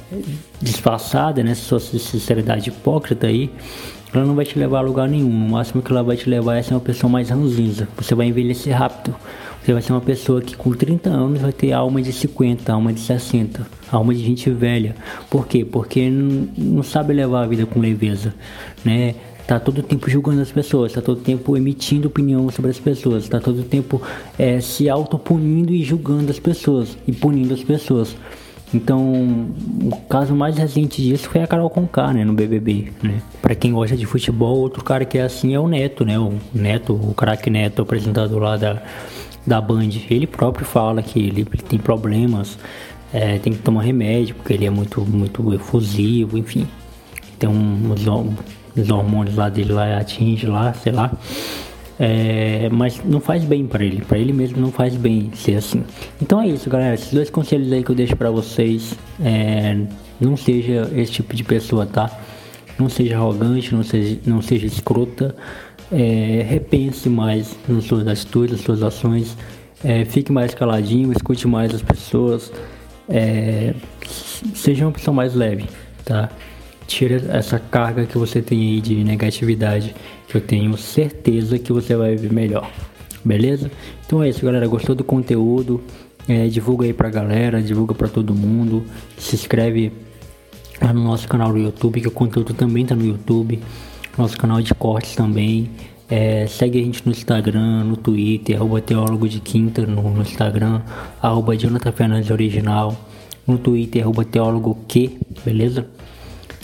disfarçada, 0.61 1.43
né? 1.43 1.53
essa 1.53 1.63
sua 1.63 1.81
sinceridade 1.81 2.69
hipócrita 2.69 3.29
aí, 3.29 3.51
ela 4.13 4.25
não 4.25 4.35
vai 4.35 4.45
te 4.45 4.59
levar 4.59 4.79
a 4.79 4.83
lugar 4.83 5.09
nenhum. 5.09 5.29
O 5.29 5.51
máximo 5.51 5.83
que 5.83 5.91
ela 5.91 6.03
vai 6.03 6.17
te 6.17 6.29
levar 6.29 6.57
é 6.57 6.63
ser 6.63 6.75
uma 6.75 6.81
pessoa 6.81 7.11
mais 7.11 7.31
ranzinza. 7.31 7.89
Você 7.97 8.15
vai 8.15 8.27
envelhecer 8.27 8.77
rápido. 8.77 9.15
Você 9.63 9.73
vai 9.73 9.81
ser 9.81 9.93
uma 9.93 10.01
pessoa 10.01 10.43
que 10.43 10.57
com 10.57 10.73
30 10.73 11.09
anos 11.09 11.41
vai 11.41 11.53
ter 11.53 11.73
alma 11.73 12.03
de 12.03 12.13
50, 12.13 12.73
alma 12.73 12.93
de 12.93 12.99
60, 12.99 13.65
alma 13.93 14.13
de 14.13 14.21
gente 14.21 14.51
velha. 14.51 14.97
Por 15.31 15.47
quê? 15.47 15.65
Porque 15.65 16.11
não 16.11 16.83
sabe 16.83 17.15
levar 17.15 17.45
a 17.45 17.47
vida 17.47 17.65
com 17.65 17.79
leveza, 17.79 18.35
né? 18.85 19.15
Tá 19.47 19.59
todo 19.59 19.83
tempo 19.83 20.09
julgando 20.09 20.41
as 20.41 20.53
pessoas, 20.53 20.93
tá 20.93 21.03
todo 21.03 21.21
tempo 21.21 21.57
emitindo 21.57 22.09
opinião 22.09 22.49
sobre 22.51 22.71
as 22.71 22.79
pessoas, 22.79 23.29
tá 23.29 23.41
todo 23.41 23.63
tempo 23.65 24.01
é, 24.39 24.61
se 24.61 24.89
autopunindo 24.89 25.73
e 25.73 25.83
julgando 25.83 26.31
as 26.31 26.39
pessoas 26.39 26.97
e 27.07 27.13
punindo 27.13 27.53
as 27.53 27.63
pessoas. 27.63 28.17
Então, 28.75 29.51
o 29.83 29.97
caso 30.09 30.35
mais 30.35 30.57
recente 30.57 31.03
disso 31.03 31.29
foi 31.29 31.43
a 31.43 31.47
Carol 31.47 31.69
Conká, 31.69 32.13
né, 32.13 32.25
no 32.25 32.33
BBB, 32.33 32.93
né? 33.03 33.21
Para 33.43 33.55
quem 33.55 33.73
gosta 33.73 33.97
de 33.97 34.07
futebol, 34.07 34.57
outro 34.59 34.83
cara 34.83 35.05
que 35.05 35.19
é 35.19 35.23
assim 35.23 35.55
é 35.55 35.61
o 35.61 35.69
Neto, 35.69 36.05
né? 36.05 36.19
O 36.19 36.39
Neto, 36.55 36.95
o 36.95 37.13
craque 37.13 37.51
Neto, 37.51 37.81
o 37.81 37.83
apresentador 37.83 38.41
lá 38.41 38.57
da, 38.57 38.83
da 39.47 39.61
Band. 39.61 39.91
Ele 40.09 40.27
próprio 40.27 40.65
fala 40.65 41.03
que 41.03 41.19
ele, 41.19 41.45
tem 41.45 41.79
problemas, 41.79 42.59
é, 43.13 43.39
tem 43.39 43.53
que 43.53 43.59
tomar 43.59 43.83
remédio, 43.83 44.35
porque 44.37 44.55
ele 44.55 44.65
é 44.65 44.71
muito, 44.71 45.03
muito 45.03 45.53
efusivo, 45.53 46.39
enfim. 46.39 46.67
Tem 47.39 47.51
uns, 47.51 48.07
uns 48.77 48.91
hormônios 48.91 49.37
lá 49.37 49.49
dele 49.49 49.73
lá 49.73 49.99
atinge 49.99 50.47
lá, 50.47 50.73
sei 50.73 50.93
lá. 50.93 51.13
É, 51.99 52.69
mas 52.71 53.01
não 53.05 53.21
faz 53.21 53.45
bem 53.45 53.67
para 53.67 53.85
ele, 53.85 54.03
para 54.03 54.19
ele 54.19 54.33
mesmo 54.33 54.61
não 54.61 54.73
faz 54.73 54.97
bem 54.97 55.31
ser 55.35 55.57
assim. 55.57 55.85
Então 56.21 56.41
é 56.41 56.49
isso, 56.49 56.69
galera. 56.69 56.95
Esses 56.95 57.13
dois 57.13 57.31
conselhos 57.31 57.73
aí 57.73 57.85
que 57.85 57.91
eu 57.91 57.95
deixo 57.95 58.17
para 58.17 58.31
vocês. 58.31 58.95
É, 59.23 59.79
não 60.21 60.37
seja 60.37 60.91
esse 60.95 61.13
tipo 61.13 61.35
de 61.35 61.45
pessoa, 61.45 61.87
tá? 61.87 62.11
Não 62.79 62.89
seja 62.89 63.17
arrogante, 63.17 63.75
não 63.75 63.83
seja, 63.83 64.19
não 64.27 64.43
seja 64.43 64.67
escrota. 64.67 65.35
É, 65.91 66.45
repense 66.49 67.09
mais 67.09 67.57
nas 67.69 67.85
suas 67.85 68.07
atitudes, 68.07 68.57
nas 68.57 68.65
suas 68.65 68.83
ações. 68.83 69.37
É, 69.85 70.05
fique 70.05 70.33
mais 70.33 70.55
caladinho, 70.55 71.13
escute 71.13 71.47
mais 71.47 71.75
as 71.75 71.83
pessoas. 71.83 72.53
É, 73.09 73.75
seja 74.55 74.87
uma 74.87 74.93
pessoa 74.93 75.15
mais 75.15 75.35
leve, 75.35 75.67
tá? 76.05 76.31
Tira 76.93 77.23
essa 77.35 77.59
carga 77.59 78.05
que 78.05 78.19
você 78.19 78.43
tem 78.43 78.61
aí 78.61 78.81
de 78.83 79.03
negatividade 79.03 79.95
que 80.29 80.37
eu 80.37 80.43
tenho 80.43 80.77
certeza 80.77 81.59
que 81.59 81.73
você 81.73 81.97
vai 81.97 82.17
ver 82.17 82.31
melhor. 82.31 82.71
Beleza? 83.25 83.71
Então 84.05 84.23
é 84.23 84.29
isso, 84.29 84.45
galera. 84.45 84.67
Gostou 84.67 84.95
do 84.95 85.03
conteúdo? 85.03 85.83
É, 86.29 86.47
divulga 86.49 86.85
aí 86.85 86.93
pra 86.93 87.09
galera, 87.09 87.63
divulga 87.63 87.95
pra 87.95 88.09
todo 88.09 88.35
mundo. 88.35 88.85
Se 89.17 89.35
inscreve 89.35 89.91
no 90.83 91.03
nosso 91.03 91.27
canal 91.27 91.51
do 91.51 91.59
YouTube, 91.59 91.99
que 91.99 92.09
o 92.09 92.11
conteúdo 92.11 92.53
também 92.53 92.85
tá 92.85 92.95
no 92.95 93.07
YouTube. 93.07 93.59
Nosso 94.19 94.37
canal 94.37 94.61
de 94.61 94.75
cortes 94.75 95.17
também. 95.17 95.71
É, 96.11 96.47
segue 96.47 96.79
a 96.79 96.85
gente 96.85 97.07
no 97.07 97.13
Instagram, 97.13 97.85
no 97.85 97.97
Twitter, 97.97 98.55
arroba 98.55 98.83
Teólogo 98.83 99.27
de 99.27 99.41
Quinta 99.41 99.87
no, 99.87 100.11
no 100.11 100.21
Instagram, 100.21 100.83
arroba 101.23 101.57
Jonathan 101.57 101.91
Fernandes 101.91 102.31
Original, 102.31 102.95
no 103.47 103.57
Twitter, 103.57 104.03
arroba 104.03 104.27
Teólogo 104.27 104.77
Q, 104.87 105.19
beleza? 105.43 105.87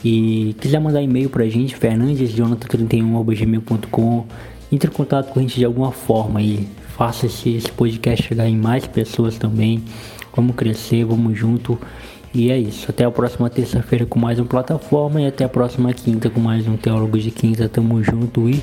E 0.04 0.54
quiser 0.60 0.80
mandar 0.80 1.02
e-mail 1.02 1.28
pra 1.28 1.48
gente, 1.48 1.76
fernandesjonathan31.gmail.com 1.76 4.26
Entre 4.70 4.88
em 4.90 4.92
contato 4.92 5.32
com 5.32 5.40
a 5.40 5.42
gente 5.42 5.56
de 5.56 5.64
alguma 5.64 5.90
forma 5.92 6.40
e 6.40 6.68
faça 6.96 7.26
esse, 7.26 7.56
esse 7.56 7.72
podcast 7.72 8.26
chegar 8.26 8.48
em 8.48 8.56
mais 8.56 8.86
pessoas 8.86 9.36
também. 9.38 9.82
Vamos 10.34 10.56
crescer, 10.56 11.04
vamos 11.04 11.38
junto. 11.38 11.78
E 12.32 12.50
é 12.50 12.58
isso. 12.58 12.90
Até 12.90 13.04
a 13.04 13.10
próxima 13.10 13.48
terça-feira 13.48 14.06
com 14.06 14.18
mais 14.18 14.38
uma 14.38 14.46
plataforma 14.46 15.20
e 15.20 15.26
até 15.26 15.44
a 15.44 15.48
próxima 15.48 15.92
quinta 15.92 16.28
com 16.28 16.40
mais 16.40 16.66
um 16.68 16.76
Teólogo 16.76 17.18
de 17.18 17.30
Quinta. 17.30 17.68
Tamo 17.68 18.02
junto 18.02 18.48
e 18.48 18.62